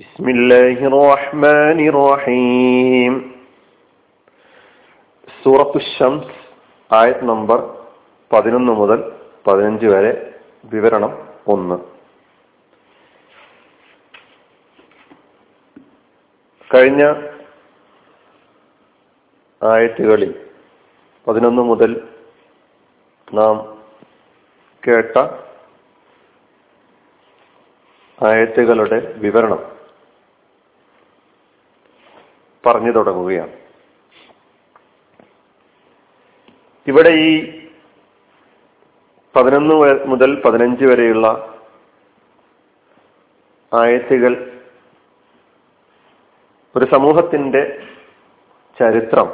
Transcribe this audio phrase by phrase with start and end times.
[0.00, 3.13] بسم الله الرحمن الرحيم
[5.43, 6.33] സൂറത്തു ഷംസ്
[6.91, 7.59] ആയത് നമ്പർ
[8.31, 8.99] പതിനൊന്ന് മുതൽ
[9.45, 10.11] പതിനഞ്ച് വരെ
[10.71, 11.13] വിവരണം
[11.47, 11.77] ഒന്ന്
[16.69, 17.03] കഴിഞ്ഞ
[19.61, 20.31] ആയത്തുകളിൽ
[21.27, 21.91] പതിനൊന്ന് മുതൽ
[23.27, 23.55] നാം
[24.83, 25.15] കേട്ട
[28.19, 29.61] ആയത്തുകളുടെ വിവരണം
[32.65, 33.53] പറഞ്ഞു തുടങ്ങുകയാണ്.
[36.87, 37.61] ഇവിടെ ഈ
[39.35, 39.75] പതിനൊന്ന്
[40.05, 41.59] മുതൽ പതിനഞ്ച് വരെയുള്ള
[43.73, 44.61] ആയത്തുകൾ
[46.75, 47.87] ഒരു സമൂഹത്തിന്റെ
[48.79, 49.27] ചരിത്രം.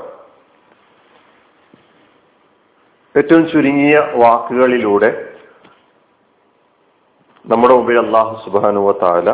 [3.18, 5.40] ഏറ്റവും ചുരുങ്ങിയ വാക്കുകളിലൂടെ
[7.46, 9.30] നമ്മുടെ മുമ്പിൽ അള്ളാഹു സുബാനുവ താല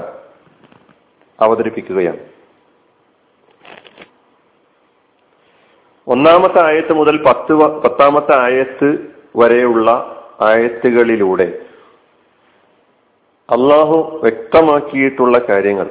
[1.40, 2.33] അവതരിപ്പിക്കുകയാണ്.
[6.08, 9.90] ഒന്നാമത്തെ ആയത്ത് മുതൽ പത്ത് പത്താമത്തെ ആയത്ത് വരെയുള്ള
[10.42, 11.62] ആയത്തുകളിലൂടെ
[13.50, 15.88] അള്ളാഹു വ്യക്തമാക്കിയിട്ടുള്ള കാര്യങ്ങൾ.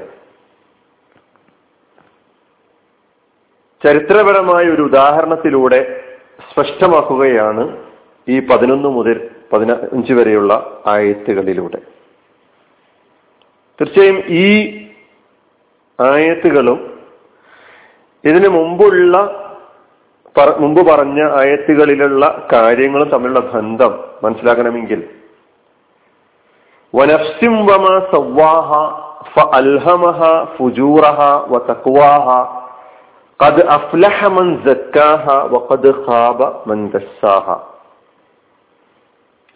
[3.84, 6.04] ചരിത്രപരമായ ഒരു ഉദാഹരണത്തിലൂടെ
[6.50, 7.76] സ്പഷ്ടമാക്കുകയാണ്
[8.28, 11.78] ഈ പതിനൊന്ന് മുതൽ പതിനഞ്ച് വരെയുള്ള ആയത്തുകളിലൂടെ.
[13.80, 14.46] തീർച്ചയായും ഈ
[16.00, 17.08] ആയത്തുകളും
[18.24, 19.41] ഇതിനു മുമ്പുള്ള
[20.58, 25.08] മുമ്പ് പറഞ്ഞ ആയത്തുകളിലുള്ള കാര്യങ്ങളും തമ്മിലുള്ള ബന്ധം മനസ്സിലാക്കണമെങ്കിൽ.
[26.94, 27.66] വനഫ്സിം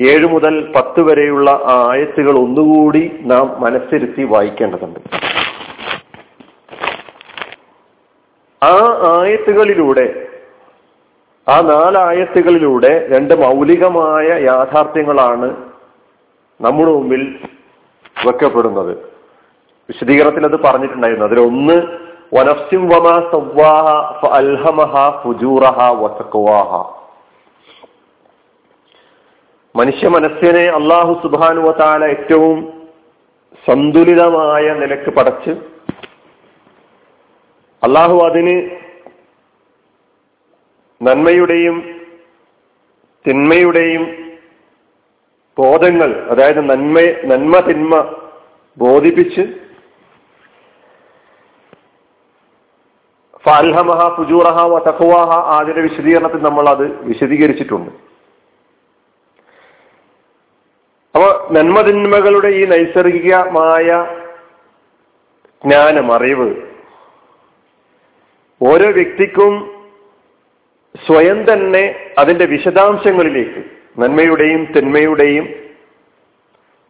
[0.00, 4.98] ഏഴ് മുതൽ പത്ത് വരെയുള്ള ആയത്തുകൾ ഒന്നുകൂടി നാം മനസ്സിരുത്തി വായിക്കേണ്ടതുണ്ട്.
[8.64, 8.76] ആ
[9.20, 10.25] ആയത്തുകളിലൂടെ
[11.48, 15.48] ആ നാലായത്തുകളിലൂടെ രണ്ട് മൗലികമായ യാഥാർത്ഥ്യങ്ങളാണ്
[16.60, 17.22] നമ്മുടെ മുമ്പിൽ
[18.26, 18.92] വെക്കപ്പെടുന്നത്.
[19.88, 21.26] വിശദീകരണത്തിൽ അത് പറഞ്ഞിട്ടുണ്ടായിരുന്നു.
[21.26, 21.76] അതിലൊന്ന്
[22.36, 26.72] വനഫ്സിം വമ സവ്വാഹ അൽഹമഹ ഫുജൂറഹ വസക്വാഹ
[29.74, 32.58] മനുഷ്യ മനസ്സിനെ അള്ളാഹു സുബാനുവത്താല ഏറ്റവും
[33.70, 35.50] സന്തുലിതമായ നിലയ്ക്ക് പടച്ച്
[37.82, 38.56] അള്ളാഹു അതിന്
[41.00, 41.76] നന്മയുടെയും
[43.24, 44.04] തിന്മയുടെയും
[45.56, 47.94] ബോധങ്ങൾ അതായത് നന്മ നന്മ തിന്മ
[48.76, 49.44] ബോധിപ്പിച്ച്
[53.44, 57.90] ഫാൽഹമഹ ഫുജൂറഹ വ തഖ്വാഹ ആദ്യ വിശദീകരണത്തിൽ നമ്മൾ അത് വിശദീകരിച്ചിട്ടുണ്ട്
[61.14, 63.86] അപ്പൊ നന്മതിന്മകളുടെ ഈ നൈസർഗികമായ
[65.64, 66.48] ജ്ഞാനം അറിവ്
[68.60, 69.54] ഓരോ വ്യക്തിക്കും
[71.06, 73.64] സ്വയം തന്നെ അതിന്റെ വിശദാംശങ്ങളിലേക്ക്
[74.00, 75.48] നന്മയുടെയും തിന്മയുടെയും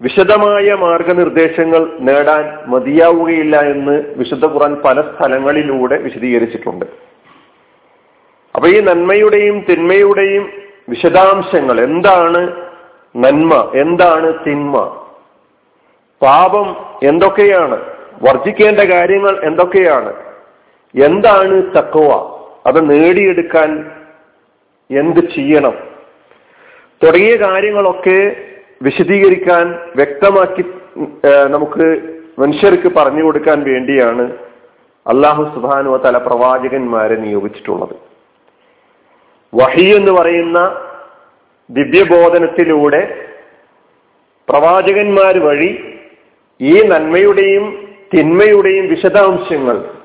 [0.02, 6.84] വിശദമായ മാർഗനിർദ്ദേശങ്ങൾ നേടാൻ മതിയാവുകയില്ല എന്ന് വിശുദ്ധ ഖുറാൻ പല സ്ഥലങ്ങളിലൂടെ വിശദീകരിച്ചിട്ടുണ്ട്.
[8.54, 10.52] അപ്പൊ ഈ നന്മയുടെയും തിന്മയുടെയും
[10.88, 12.66] വിശദാംശങ്ങൾ എന്താണ്
[13.16, 14.76] നന്മ എന്താണ് തിന്മ?
[16.22, 17.80] പാപം എന്തൊക്കെയാണ്?
[18.22, 20.12] വർജിക്കേണ്ട കാര്യങ്ങൾ എന്തൊക്കെയാണ്?
[21.02, 22.35] എന്താണ് തക്കവ
[22.66, 23.71] അത് നേടിയെടുക്കാൻ
[24.91, 25.75] എന്ത് ചെയ്യണം?
[27.04, 28.37] തുടങ്ങിയ കാര്യങ്ങളൊക്കെ
[28.82, 30.65] വിശദീകരിക്കാൻ വ്യക്തമാക്കി
[31.47, 31.87] നമുക്ക്
[32.38, 34.25] മനുഷ്യർക്ക് പറഞ്ഞു കൊടുക്കാൻ വേണ്ടിയാണ്
[35.06, 37.97] അള്ളാഹു സുബാനു തല പ്രവാചകന്മാരെ നിയോഗിച്ചിട്ടുള്ളത്.
[39.54, 40.59] വഹി എന്ന് പറയുന്ന
[41.71, 43.28] ദിവ്യബോധനത്തിലൂടെ
[44.48, 45.71] പ്രവാചകന്മാർ വഴി
[46.60, 49.95] ഈ നന്മയുടെയും തിന്മയുടെയും വിശദാംശങ്ങൾ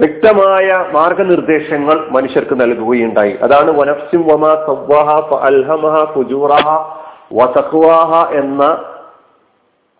[0.00, 3.32] വ്യക്തമായ മാർഗനിർദ്ദേശങ്ങൾ മനുഷ്യർക്ക് നൽകുകയുണ്ടായി.
[3.32, 4.44] അതാണ് വനഫ്സിം വമ
[8.32, 8.62] എന്ന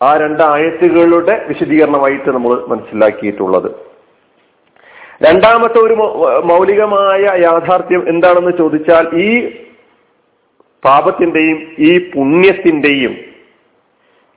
[0.03, 3.71] ആ രണ്ട് ആയത്തുകളുടെ വിശദീകരണമായിട്ട് നമ്മൾ മനസ്സിലാക്കിയിട്ടുള്ളത്.
[5.23, 5.95] രണ്ടാമത്തെ ഒരു
[6.45, 9.31] മൗലികമായ യാഥാർത്ഥ്യം എന്താണെന്ന് ചോദിച്ചാൽ ഈ
[10.85, 13.17] പാപത്തിന്റെയും ഈ പുണ്യത്തിന്റെയും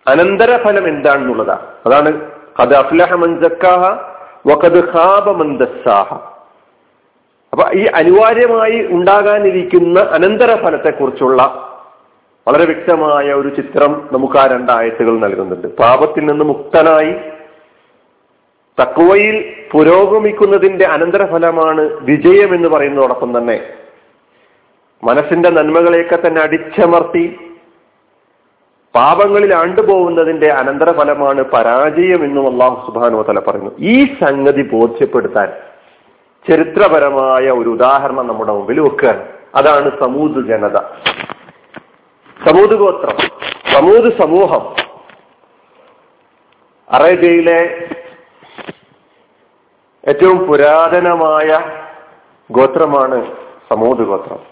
[0.07, 1.65] അനന്തരഫലം എന്താണെന്നുള്ളതാണ്.
[1.85, 4.10] അതാണ് അത് അഫ്ലഹ മൻസക്കാഹ
[4.45, 6.09] വഖദ് ഖാബ മന്ദസ്സാഹ
[7.53, 11.41] അപ്പൊ ഈ അനിവാര്യമായി ഉണ്ടാകാനിരിക്കുന്ന അനന്തര ഫലത്തെക്കുറിച്ചുള്ള
[12.47, 15.67] വളരെ വ്യക്തമായ ഒരു ചിത്രം നമുക്ക് ആ രണ്ടായത്തുകൾ നൽകുന്നുണ്ട്.
[15.67, 17.11] പാപത്തിൽ നിന്ന് മുക്തനായി
[18.77, 19.35] തക്കുവയിൽ
[19.71, 23.57] പുരോഗമിക്കുന്നതിന്റെ അനന്തരഫലമാണ് വിജയം എന്ന് പറയുന്നതോടൊപ്പം തന്നെ
[25.03, 27.39] മനസ്സിന്റെ നന്മകളെയൊക്കെ തന്നെ അടിച്ചമർത്തി
[28.95, 35.53] പാപങ്ങളിൽ ആണ്ടുപോകുന്നതിന്റെ അനന്തരഫലമാണ് പരാജയം എന്നും അള്ളാഹു സുബാനു തല പറഞ്ഞു ഈ സംഗതി ബോധ്യപ്പെടുത്താൻ
[36.49, 40.77] ചരിത്രപരമായ ഒരു ഉദാഹരണം നമ്മുടെ മുമ്പിൽ വെക്കുകയാണ് അതാണ് സമൂത് ജനത.
[42.45, 43.17] സമൂത് ഗോത്രം
[43.73, 44.75] സമൂത് സമൂഹം.
[46.91, 47.89] അറേബ്യയിലെ
[50.07, 51.59] ഏറ്റവും പുരാതനമായ
[52.51, 53.31] ഗോത്രമാണ്
[53.69, 54.50] സമൂത് ഗോത്രം.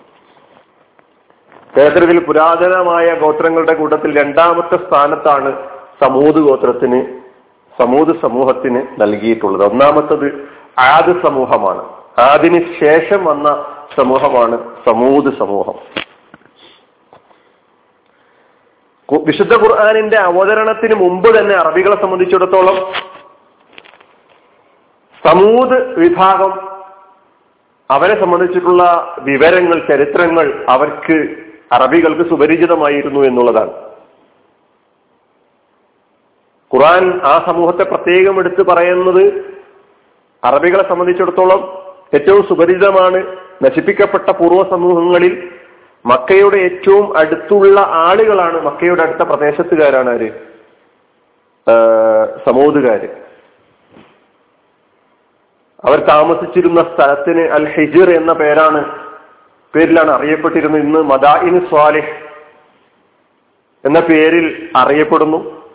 [1.77, 5.69] ചരിത്രത്തിൽ പുരാതനമായ ഗോത്രങ്ങളുടെ കൂട്ടത്തിൽ രണ്ടാമത്തെ സ്ഥാനത്താണ്
[6.03, 7.19] സമൂത് ഗോത്രത്തിന്
[7.81, 9.71] സമൂത് സമൂഹത്തിന് നൽകിയിട്ടുള്ളത്.
[9.71, 10.49] ഒന്നാമത്തത്
[10.79, 11.89] ആദ് സമൂഹമാണ്.
[12.19, 13.65] ആദിന് ശേഷം വന്ന
[13.97, 15.73] സമൂഹമാണ് സമൂത് സമൂഹം.
[19.25, 22.93] വിശുദ്ധ ഖുർആാനിന്റെ അവതരണത്തിന് മുമ്പ് തന്നെ അറബികളെ സംബന്ധിച്ചിടത്തോളം
[25.27, 26.69] സമൂത് വിഭാഗം
[27.91, 31.38] അവരെ സംബന്ധിച്ചിട്ടുള്ള വിവരങ്ങൾ ചരിത്രങ്ങൾ അവർക്ക്
[31.71, 33.73] അറബികൾക്ക് സുപരിചിതമായിരുന്നു എന്നുള്ളതാണ്.
[36.71, 39.23] ഖുറാൻ ആ സമൂഹത്തെ പ്രത്യേകം എടുത്ത് പറയുന്നത്
[40.43, 41.61] അറബികളെ സംബന്ധിച്ചിടത്തോളം
[42.13, 43.19] ഏറ്റവും സുപരിചിതമാണ്
[43.63, 45.33] നശിപ്പിക്കപ്പെട്ട പൂർവ സമൂഹങ്ങളിൽ
[46.05, 50.23] മക്കയുടെ ഏറ്റവും അടുത്തുള്ള ആളുകളാണ് മക്കയുടെ അടുത്ത പ്രദേശത്തുകാരാണ് അവർ
[52.45, 53.09] സമൂതുകാര്
[55.83, 58.81] അവർ താമസിച്ചിരുന്ന സ്ഥലത്തിന് അൽ ഹിജിർ എന്ന പേരാണ്
[59.75, 62.13] പേരിലാണ് അറിയപ്പെട്ടിരുന്നത് ഇന്ന് മദായിൻ സ്വാലിഹ്
[63.85, 65.69] എന്ന പേരിൽ അറിയപ്പെടുന്നു.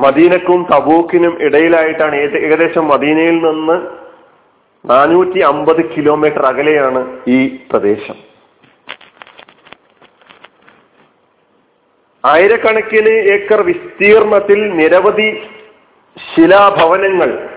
[0.00, 3.76] മദീനക്കും തബൂക്കിനും ഇടയിലായിട്ടാണ് ഏകദേശം മദീനയിൽ നിന്ന്
[4.90, 8.14] നാനൂറ്റി അമ്പത് കിലോമീറ്റർ അകലെയാണ് ഈ പ്രദേശം.
[12.24, 15.28] ആയിരക്കണക്കിന് ഏക്കർ വിസ്തീർണത്തിൽ നിരവധി
[16.16, 17.48] ശിലാഭവനങ്ങൾ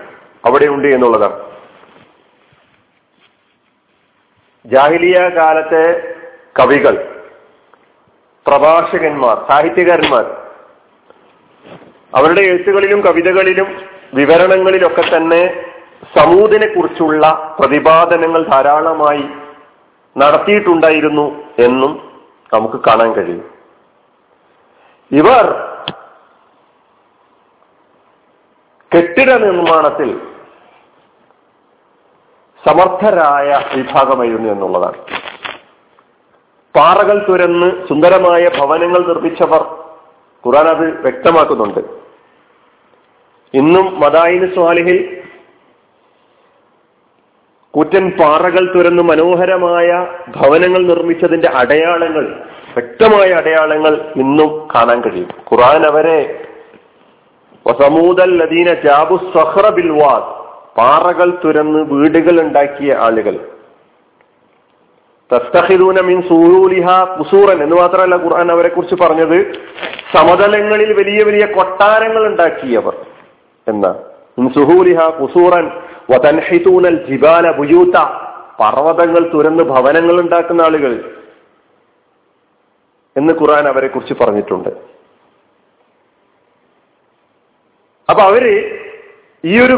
[0.44, 1.43] അവിടെയുണ്ട് എന്നുള്ളതാണ്.
[4.64, 5.84] ജാഹിലിയ കാലത്തെ
[6.60, 6.94] കവികൾ
[8.46, 10.24] പ്രഭാഷകന്മാർ സാഹിത്യകാരന്മാർ
[12.14, 13.68] അവരുടെ എഴുത്തുകളിലും കവിതകളിലും
[14.14, 15.42] വിവരണങ്ങളിലൊക്കെ തന്നെ
[16.16, 19.24] സമൂതിനെ കുറിച്ചുള്ള പ്രതിപാദനങ്ങൾ ധാരാളമായി
[20.16, 21.24] നടത്തിയിട്ടുണ്ടായിരുന്നു
[21.58, 21.92] എന്നും
[22.52, 23.44] നമുക്ക് കാണാൻ കഴിയും.
[25.10, 25.44] ഇവർ
[28.92, 30.10] കെട്ടിട നിർമ്മാണത്തിൽ
[32.66, 34.94] സമർത്ഥരായ വിഭാഗമായിരുന്നു എന്നുള്ളതാണ്.
[36.76, 39.62] പാറകൾ തുരന്ന് സുന്ദരമായ ഭവനങ്ങൾ നിർമ്മിച്ചവർ
[40.46, 41.80] ഖുറാൻ അത് വ്യക്തമാക്കുന്നുണ്ട്.
[43.54, 45.22] ഇന്നും മദായിന് സ്വാലിഹിൽ
[47.70, 52.42] കൂറ്റൻ പാറകൾ തുരന്ന് മനോഹരമായ ഭവനങ്ങൾ നിർമ്മിച്ചതിന്റെ അടയാളങ്ങൾ
[52.76, 55.28] വ്യക്തമായ അടയാളങ്ങൾ ഇന്നും കാണാൻ കഴിയും.
[55.52, 56.48] ഖുറാൻ അവരെ
[57.66, 60.43] വസമൂദൽ ലദീന ജാബു സഹ്റ ബിൽവാദ്
[60.78, 63.50] പാറകൾ തുരന്ന് വീടുകൾ ഉണ്ടാക്കിയ ആളുകൾ.
[65.32, 69.52] തസ്തഹിദൂന മീൻ സൂരൂലിഹ കുസൂറൻ എന്ന് മാത്രമല്ല ഖുർആൻ അവരെ കുറിച്ച് പറഞ്ഞത്.
[70.12, 72.96] സമതലങ്ങളിൽ വലിയ വലിയ കൊട്ടാരങ്ങൾ ഉണ്ടാക്കിയവർ
[73.68, 73.94] എന്നാ.
[74.38, 75.08] മിൻ സുഹൂലിഹ
[77.08, 77.50] ജിബാല
[78.60, 81.16] പർവതങ്ങൾ തുരന്ന് ഭവനങ്ങൾ ഉണ്ടാക്കുന്ന ആളുകൾ
[83.16, 84.68] എന്ന് ഖുർആൻ അവരെ കുറിച്ച് പറഞ്ഞിട്ടുണ്ട്.
[88.10, 88.44] അപ്പൊ അവർ
[89.44, 89.76] ഈ ഒരു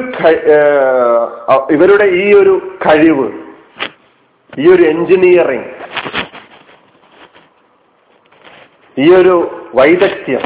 [1.71, 2.55] ഇവരുടെ ഈ ഒരു
[2.87, 3.27] കഴിവ്
[4.53, 5.71] ഈ ഒരു എഞ്ചിനീയറിംഗ്
[8.97, 9.35] ഈ ഒരു
[9.75, 10.45] വൈദഗ്ധ്യം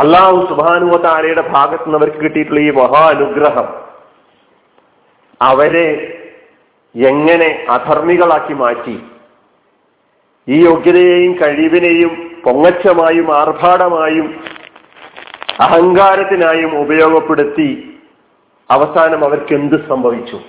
[0.00, 3.68] അള്ളാഹു സുബാനുവതാരയുടെ ഭാഗത്ത് നിന്ന് അവർക്ക് കിട്ടിയിട്ടുള്ള ഈ മഹാനുഗ്രഹം
[5.40, 5.88] അവരെ
[6.94, 8.96] എങ്ങനെ അധർമ്മികളാക്കി മാറ്റി
[10.48, 12.12] ഈ യോഗ്യതയെയും കഴിവിനെയും
[12.44, 14.28] പൊങ്ങച്ചമായും ആർഭാടമായും
[15.60, 17.98] അഹങ്കാരത്തിനായും ഉപയോഗപ്പെടുത്തി
[18.70, 20.40] അവസാനം അവർക്ക് എന്ത് സംഭവിച്ചു?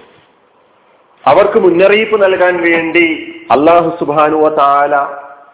[1.28, 4.96] അവർക്ക് മുന്നറിയിപ്പ് നൽകാൻ വേണ്ടി അള്ളാഹു സുബാനുവ താല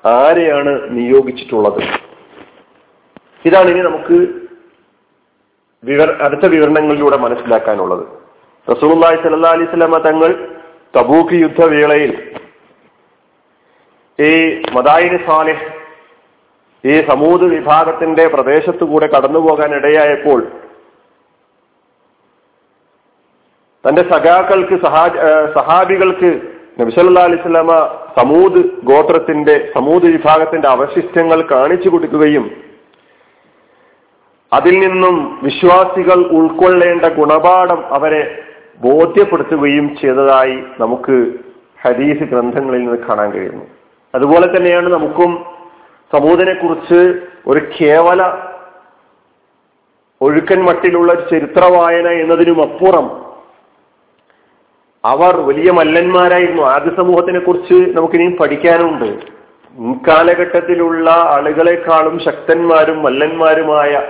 [0.07, 1.83] ആരെയാണ് നിയോഗിച്ചിട്ടുള്ളത്?
[3.45, 4.27] ഇതാണ് ഇനി നമുക്ക്
[5.83, 8.05] വിവര അടുത്ത വിവരണങ്ങളിലൂടെ മനസ്സിലാക്കാനുള്ളത്.
[8.71, 10.57] റസൂള്ളി സല്ലാ അലൈഹി തങ്ങൾ
[10.97, 12.31] തബൂക്ക് യുദ്ധവേളയിൽ
[14.19, 15.80] ഈ മദായിന് സാലിഹ്
[16.83, 20.39] ഈ സമൂത് വിഭാഗത്തിന്റെ പ്രദേശത്തുകൂടെ കടന്നു പോകാൻ ഇടയായപ്പോൾ
[23.83, 25.03] തന്റെ സഖാക്കൾക്ക് സഹാ
[25.55, 26.29] സഹാബികൾക്ക്
[26.79, 27.71] നബിസല്ലാ അലിസ്ലാമ
[28.17, 32.45] സമൂത് ഗോത്രത്തിന്റെ സമൂത് വിഭാഗത്തിന്റെ അവശിഷ്ടങ്ങൾ കാണിച്ചു കൊടുക്കുകയും
[34.51, 38.23] അതിൽ നിന്നും വിശ്വാസികൾ ഉൾക്കൊള്ളേണ്ട ഗുണപാഠം അവരെ
[38.81, 41.15] ബോധ്യപ്പെടുത്തുകയും ചെയ്തതായി നമുക്ക്
[41.85, 43.65] ഹദീസ് ഗ്രന്ഥങ്ങളിൽ നിന്ന് കാണാൻ കഴിയുന്നു.
[44.13, 45.31] അതുപോലെ തന്നെയാണ് നമുക്കും
[46.11, 48.37] സമൂഹത്തിനെ കുറിച്ച് ഒരു കേവല
[50.21, 53.25] ഒഴുക്കൻ മട്ടിലുള്ള ചരിത്ര വായന എന്നതിനും അപ്പുറം
[55.05, 56.63] അവർ വലിയ മല്ലന്മാരായിരുന്നു.
[56.63, 59.19] ആദ്യ സമൂഹത്തിനെ കുറിച്ച് നമുക്കിനിയും പഠിക്കാനുണ്ട്.
[59.71, 64.01] മുൻകാലഘട്ടത്തിലുള്ള ആളുകളെക്കാളും ശക്തന്മാരും മല്ലന്മാരുമായ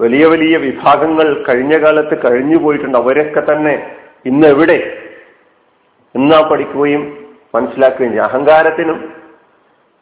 [0.00, 2.98] വലിയ വലിയ വിഭാഗങ്ങൾ കഴിഞ്ഞ കാലത്ത് കഴിഞ്ഞു പോയിട്ടുണ്ട്.
[2.98, 3.96] അവരൊക്കെ തന്നെ
[4.26, 4.98] ഇന്ന് എവിടെ?
[6.14, 8.24] എന്നാ പഠിക്കുകയും മനസ്സിലാക്കുകയും ചെയ്യും.
[8.24, 9.12] അഹങ്കാരത്തിനും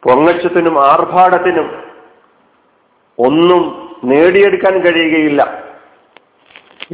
[0.06, 1.84] പൊങ്ങച്ചത്തിനും ആർഭാടത്തിനും
[3.18, 5.64] ഒന്നും നേടിയെടുക്കാൻ കഴിയുകയില്ല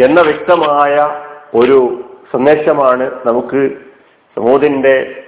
[0.03, 1.21] എന്ന വ്യക്തമായ
[1.55, 3.71] ഒരു സന്ദേശമാണ് നമുക്ക്
[4.37, 5.25] സമൂഹത്തിന്റെ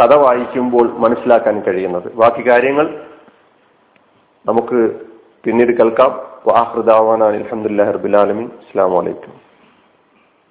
[0.00, 2.12] കഥ വായിക്കുമ്പോൾ മനസ്സിലാക്കാൻ കഴിയുന്നത്.
[2.12, 3.04] ബാക്കി കാര്യങ്ങൾ
[4.46, 5.00] നമുക്ക്
[5.44, 6.10] പിന്നീട് കേൾക്കാം.
[6.46, 7.36] വാഹൃദാവാനാണ്.
[7.36, 9.45] അലഹമുല്ലാ ഹർബുലാലമി അസ്സാം വലൈക്കും